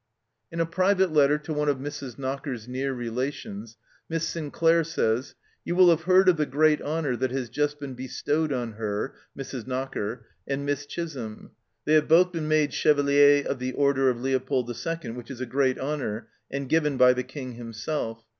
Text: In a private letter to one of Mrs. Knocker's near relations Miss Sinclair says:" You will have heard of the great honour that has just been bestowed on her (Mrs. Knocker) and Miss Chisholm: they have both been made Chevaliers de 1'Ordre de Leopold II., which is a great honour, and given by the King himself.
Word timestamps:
In 0.51 0.59
a 0.59 0.65
private 0.65 1.13
letter 1.13 1.37
to 1.37 1.53
one 1.53 1.69
of 1.69 1.77
Mrs. 1.77 2.17
Knocker's 2.17 2.67
near 2.67 2.91
relations 2.91 3.77
Miss 4.09 4.27
Sinclair 4.27 4.83
says:" 4.83 5.35
You 5.63 5.75
will 5.75 5.91
have 5.91 6.05
heard 6.05 6.27
of 6.27 6.37
the 6.37 6.47
great 6.47 6.81
honour 6.81 7.15
that 7.17 7.29
has 7.29 7.49
just 7.49 7.79
been 7.79 7.93
bestowed 7.93 8.51
on 8.51 8.71
her 8.77 9.13
(Mrs. 9.37 9.67
Knocker) 9.67 10.25
and 10.47 10.65
Miss 10.65 10.87
Chisholm: 10.87 11.51
they 11.85 11.93
have 11.93 12.07
both 12.07 12.31
been 12.31 12.47
made 12.47 12.73
Chevaliers 12.73 13.43
de 13.45 13.73
1'Ordre 13.73 14.11
de 14.15 14.19
Leopold 14.19 14.67
II., 14.75 15.11
which 15.11 15.29
is 15.29 15.39
a 15.39 15.45
great 15.45 15.77
honour, 15.77 16.29
and 16.49 16.67
given 16.67 16.97
by 16.97 17.13
the 17.13 17.21
King 17.23 17.51
himself. 17.51 18.23